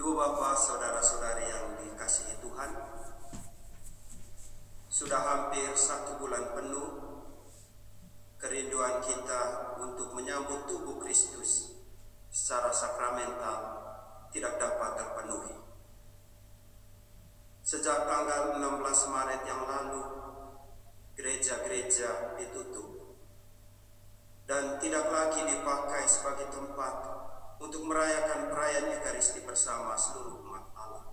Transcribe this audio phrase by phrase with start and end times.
[0.00, 2.72] Ibu bapak, saudara-saudari yang dikasihi Tuhan,
[4.88, 6.88] sudah hampir satu bulan penuh
[8.40, 11.76] kerinduan kita untuk menyambut tubuh Kristus
[12.32, 13.58] secara sakramental
[14.32, 15.60] tidak dapat terpenuhi.
[17.60, 20.04] Sejak tanggal 16 Maret yang lalu,
[21.12, 23.20] gereja-gereja ditutup
[24.48, 27.20] dan tidak lagi dipakai sebagai tempat
[27.60, 31.04] untuk merayakan perayaan Ekaristi bersama seluruh umat Allah.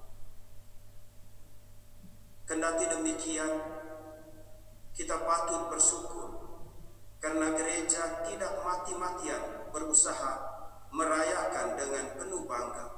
[2.47, 3.51] Kendati demikian,
[4.96, 6.39] kita patut bersyukur
[7.19, 10.33] karena gereja tidak mati-matian berusaha
[10.96, 12.97] merayakan dengan penuh bangga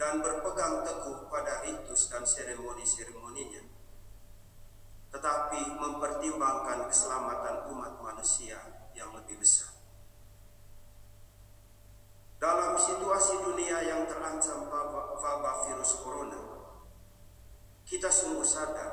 [0.00, 3.62] dan berpegang teguh pada ritus dan seremoni-seremoninya,
[5.12, 8.58] tetapi mempertimbangkan keselamatan umat manusia
[8.96, 9.70] yang lebih besar.
[12.42, 16.36] Dalam situasi dunia yang terancam wabah virus corona,
[17.86, 18.92] kita sungguh sadar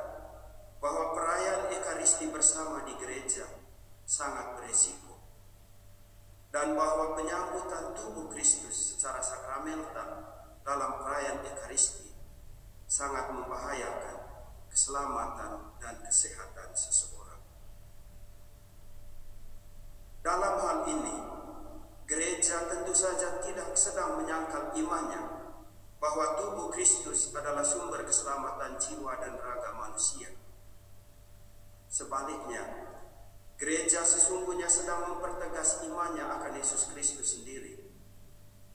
[0.80, 3.44] bahwa perayaan Ekaristi bersama di gereja
[4.08, 5.20] sangat beresiko
[6.52, 10.10] dan bahwa penyambutan tubuh Kristus secara sakramental
[10.64, 12.12] dalam perayaan Ekaristi
[13.02, 14.18] sangat membahayakan
[14.70, 17.42] keselamatan dan kesehatan seseorang.
[20.22, 21.18] Dalam hal ini,
[22.06, 25.18] gereja tentu saja tidak sedang menyangkal imannya
[25.98, 30.30] bahwa tubuh Kristus adalah sumber keselamatan jiwa dan raga manusia.
[31.90, 32.62] Sebaliknya,
[33.58, 37.82] gereja sesungguhnya sedang mempertegas imannya akan Yesus Kristus sendiri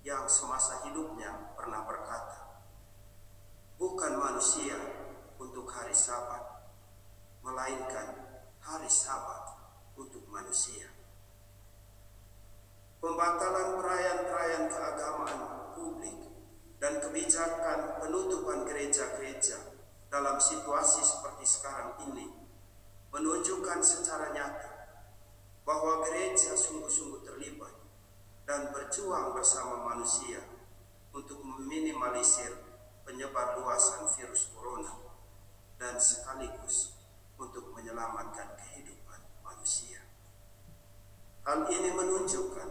[0.03, 2.46] yang semasa hidupnya pernah berkata,
[3.77, 4.77] "Bukan manusia
[5.37, 6.69] untuk hari Sabat,
[7.45, 8.17] melainkan
[8.61, 9.57] hari Sabat
[10.01, 10.89] untuk manusia."
[12.99, 15.41] Pembatalan perayaan-perayaan keagamaan
[15.77, 16.17] publik
[16.83, 19.77] dan kebijakan penutupan gereja-gereja
[20.11, 22.27] dalam situasi seperti sekarang ini
[23.15, 24.71] menunjukkan secara nyata
[25.63, 27.75] bahwa gereja sungguh-sungguh terlibat
[28.47, 30.39] dan berjuang bersama manusia
[31.11, 32.66] untuk meminimalisir
[33.07, 34.91] penyebar luasan virus corona
[35.79, 36.99] dan sekaligus
[37.39, 40.03] untuk menyelamatkan kehidupan manusia.
[41.47, 42.69] Hal ini menunjukkan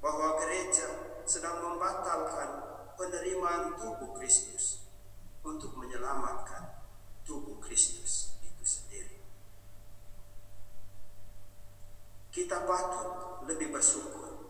[0.00, 0.88] bahwa gereja
[1.28, 2.64] sedang membatalkan
[2.96, 4.88] penerimaan tubuh Kristus
[5.44, 6.80] untuk menyelamatkan
[7.28, 9.20] tubuh Kristus itu sendiri.
[12.32, 14.48] Kita patut lebih bersyukur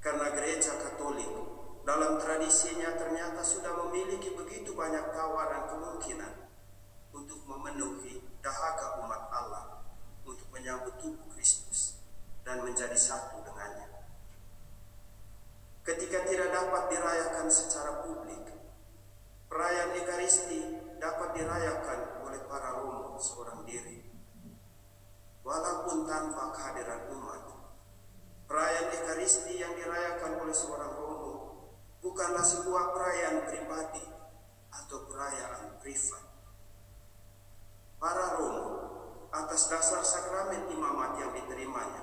[0.00, 1.51] karena gereja Katolik
[1.92, 6.48] dalam tradisinya ternyata sudah memiliki begitu banyak tawaran kemungkinan
[7.12, 9.84] untuk memenuhi dahaga umat Allah
[10.24, 12.00] untuk menyambut tubuh Kristus
[12.48, 13.92] dan menjadi satu dengannya.
[15.84, 18.40] Ketika tidak dapat dirayakan secara publik,
[19.52, 24.00] perayaan Ekaristi dapat dirayakan oleh para romo seorang diri.
[25.44, 27.52] Walaupun tanpa kehadiran umat,
[28.48, 31.11] perayaan Ekaristi yang dirayakan oleh seorang romo
[32.02, 34.04] bukanlah sebuah perayaan pribadi
[34.74, 36.24] atau perayaan privat.
[38.02, 38.68] Para romo
[39.30, 42.02] atas dasar sakramen imamat yang diterimanya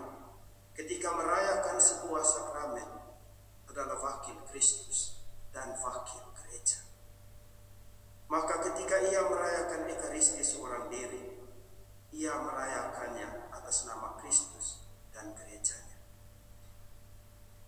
[0.71, 2.89] ketika merayakan sebuah sakramen
[3.67, 5.19] adalah wakil Kristus
[5.51, 6.79] dan wakil gereja.
[8.31, 11.43] Maka ketika ia merayakan Ekaristi seorang diri,
[12.15, 15.99] ia merayakannya atas nama Kristus dan gerejanya.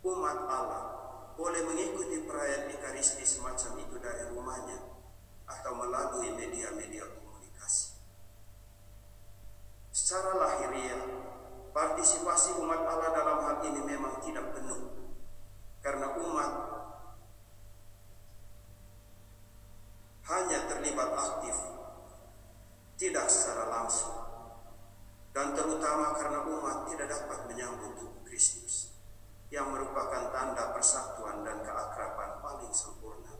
[0.01, 1.00] Umat Allah
[1.41, 4.77] boleh mengikuti perayaan Ekaristi semacam itu dari rumahnya
[5.49, 7.97] atau melalui media-media komunikasi.
[9.89, 11.01] Secara lahiriah,
[11.73, 15.09] partisipasi umat Allah dalam hal ini memang tidak penuh
[15.81, 16.51] karena umat
[20.29, 21.57] hanya terlibat aktif
[23.01, 24.13] tidak secara langsung
[25.33, 27.97] dan terutama karena umat tidak dapat menyambut
[28.29, 28.90] Kristus
[29.51, 33.35] yang merupakan tanda persatuan dan keakraban paling sempurna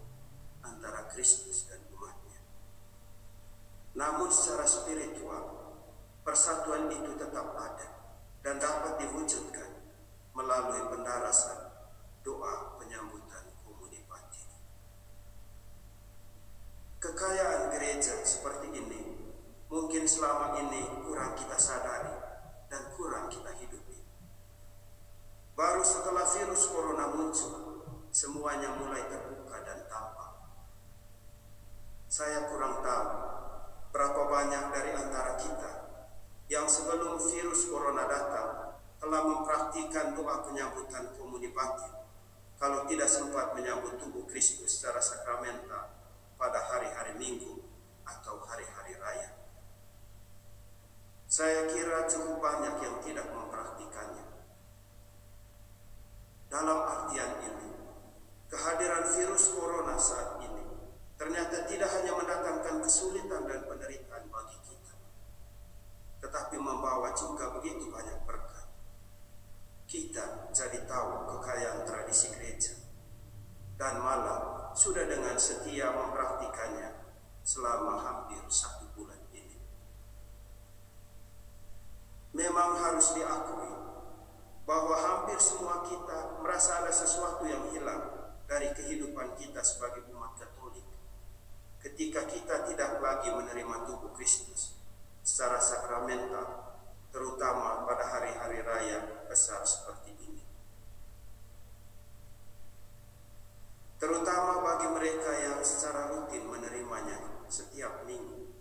[0.60, 2.44] antara Kristus dan umatnya.
[3.96, 5.72] Namun secara spiritual,
[6.28, 7.88] persatuan itu tetap ada
[8.44, 9.72] dan dapat diwujudkan
[10.36, 11.61] melalui pendarasan
[28.82, 30.32] mulai terbuka dan tampak.
[32.10, 33.10] Saya kurang tahu
[33.94, 35.72] berapa banyak dari antara kita
[36.50, 38.50] yang sebelum virus corona datang
[38.98, 42.02] telah mempraktikkan doa penyambutan komuni batin
[42.62, 45.90] kalau tidak sempat menyambut tubuh Kristus secara sakramental
[46.38, 47.58] pada hari-hari minggu
[48.06, 49.34] atau hari-hari raya.
[51.32, 54.28] Saya kira cukup banyak yang tidak mempraktikannya.
[56.52, 57.71] Dalam artian ini,
[58.82, 60.66] kehadiran virus corona saat ini
[61.14, 64.98] ternyata tidak hanya mendatangkan kesulitan dan penderitaan bagi kita,
[66.26, 68.66] tetapi membawa juga begitu banyak berkat.
[69.86, 72.74] Kita jadi tahu kekayaan tradisi gereja
[73.78, 77.06] dan malah sudah dengan setia mempraktikannya
[77.46, 79.62] selama hampir satu bulan ini.
[82.34, 83.78] Memang harus diakui
[84.66, 85.61] bahwa hampir semua
[105.02, 107.18] mereka yang secara rutin menerimanya
[107.50, 108.54] setiap minggu.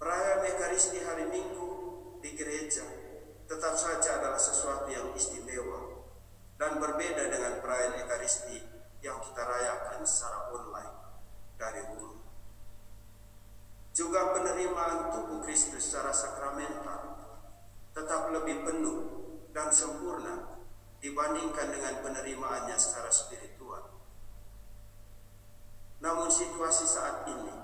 [0.00, 1.68] Perayaan Ekaristi hari Minggu
[2.24, 2.88] di gereja
[3.44, 6.08] tetap saja adalah sesuatu yang istimewa
[6.56, 8.64] dan berbeda dengan perayaan Ekaristi
[9.04, 10.96] yang kita rayakan secara online
[11.60, 12.16] dari rumah.
[13.92, 17.28] Juga penerimaan tubuh Kristus secara sakramental
[17.92, 18.98] tetap lebih penuh
[19.52, 20.51] dan sempurna
[21.02, 23.90] dibandingkan dengan penerimaannya secara spiritual.
[25.98, 27.54] Namun situasi saat ini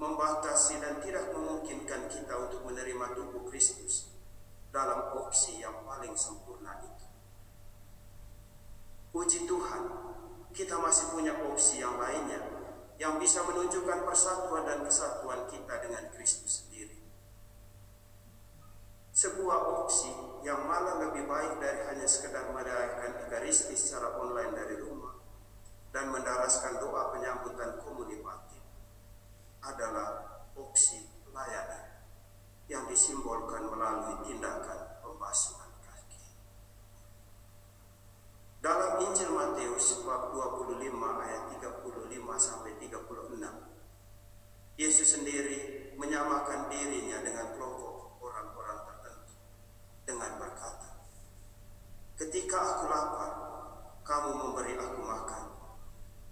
[0.00, 4.08] membatasi dan tidak memungkinkan kita untuk menerima tubuh Kristus
[4.72, 7.06] dalam opsi yang paling sempurna itu.
[9.12, 9.82] Puji Tuhan,
[10.52, 12.40] kita masih punya opsi yang lainnya
[12.98, 16.98] yang bisa menunjukkan persatuan dan kesatuan kita dengan Kristus sendiri.
[19.14, 20.10] Sebuah opsi
[20.46, 22.77] yang malah lebih baik dari hanya sekedar merayakan
[23.48, 25.16] Ekaristi secara online dari rumah
[25.88, 28.60] dan mendaraskan doa penyambutan komunipatif
[29.64, 32.04] adalah opsi layanan
[32.68, 36.20] yang disimbolkan melalui tindakan pembasuhan kaki.
[38.60, 41.88] Dalam Injil Matius bab 25 ayat 35
[42.36, 49.40] sampai 36, Yesus sendiri menyamakan dirinya dengan kelompok orang-orang tertentu
[50.04, 50.98] dengan berkata,
[52.18, 53.30] Ketika aku lapar,
[54.02, 55.44] kamu memberi aku makan.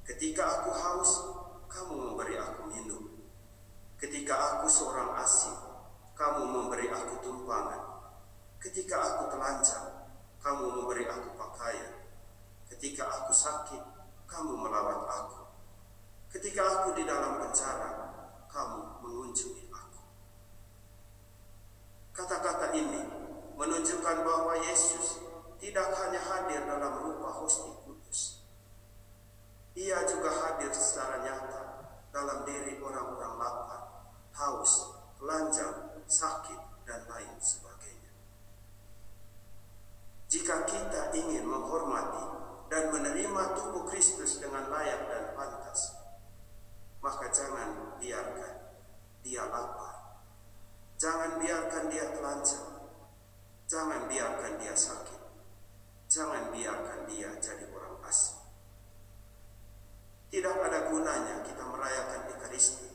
[0.02, 1.10] Ketika aku haus,
[1.70, 3.06] kamu memberi aku minum.
[3.96, 5.56] Ketika aku seorang asing,
[6.12, 7.81] kamu memberi aku tumpangan.
[8.60, 10.08] Ketika aku telanjang,
[10.40, 12.04] kamu memberi aku pakaian.
[12.69, 13.82] Ketika aku sakit,
[14.28, 15.43] kamu melawat aku.
[16.28, 17.90] Ketika aku di dalam penjara,
[18.52, 20.02] kamu mengunjungi aku.
[22.12, 23.00] Kata-kata ini
[23.56, 25.25] menunjukkan bahwa Yesus
[25.56, 28.44] tidak hanya hadir dalam rupa hosti kudus.
[29.76, 31.62] Ia juga hadir secara nyata
[32.12, 33.85] dalam diri orang-orang lapar,
[34.36, 38.12] haus, telanjang, sakit, dan lain sebagainya.
[40.28, 42.24] Jika kita ingin menghormati
[42.68, 45.96] dan menerima tubuh Kristus dengan layak dan pantas,
[47.00, 48.54] maka jangan biarkan
[49.24, 50.20] dia lapar.
[50.96, 52.68] Jangan biarkan dia telanjang.
[53.66, 55.20] Jangan biarkan dia sakit.
[56.06, 58.38] Jangan biarkan dia jadi orang asing.
[60.30, 62.86] Tidak ada gunanya kita merayakan Ekaristi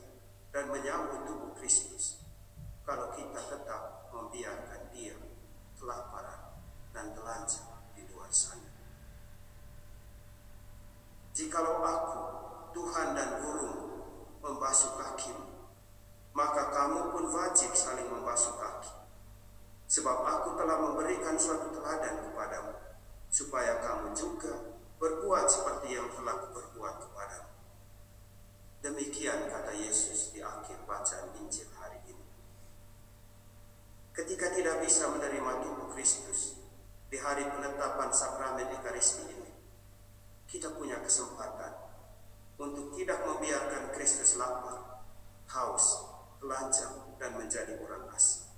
[0.52, 2.20] dan menyambut tubuh Kristus
[2.84, 5.16] kalau kita tetap membiarkan dia
[5.80, 6.60] kelaparan
[6.92, 8.68] dan telanjang di luar sana.
[11.32, 12.22] Jikalau aku,
[12.76, 14.04] Tuhan dan gurumu,
[14.44, 15.72] membasuh kakimu,
[16.36, 18.92] maka kamu pun wajib saling membasuh kaki.
[19.88, 22.76] Sebab aku telah memberikan suatu teladan kepadamu,
[23.32, 27.51] supaya kamu juga berbuat seperti yang telah kuperbuat kepadamu.
[28.82, 32.26] Demikian kata Yesus di akhir bacaan Injil hari ini.
[34.10, 36.58] Ketika tidak bisa menerima tubuh Kristus
[37.06, 39.54] di hari penetapan sakramen Ekaristi ini,
[40.50, 41.78] kita punya kesempatan
[42.58, 45.06] untuk tidak membiarkan Kristus lapar,
[45.54, 46.02] haus,
[46.42, 48.50] telanjang, dan menjadi orang asing.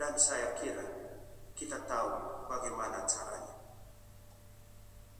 [0.00, 0.80] Dan saya kira
[1.52, 3.52] kita tahu bagaimana caranya.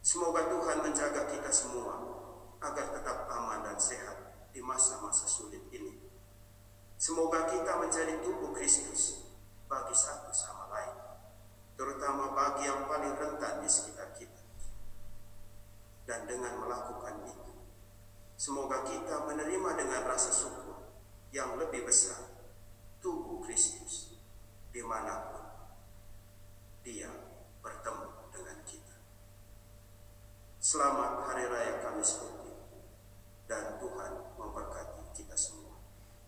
[0.00, 2.24] Semoga Tuhan menjaga kita semua
[2.64, 6.00] agar tetap aman dan sehat di masa-masa sulit ini.
[6.97, 9.28] Semoga kita menjadi tubuh Kristus
[9.68, 10.97] bagi satu sama lain,
[11.76, 14.40] terutama bagi yang paling rentan di sekitar kita.
[16.09, 17.52] Dan dengan melakukan itu,
[18.37, 20.88] semoga kita menerima dengan rasa syukur
[21.35, 22.21] yang lebih besar
[23.04, 24.16] tubuh Kristus
[24.73, 25.44] di mana pun
[26.85, 27.09] dia
[27.61, 28.97] bertemu dengan kita.
[30.61, 32.34] Selamat Hari Raya Kamis Putih
[33.45, 34.63] dan Tuhan memperbaiki.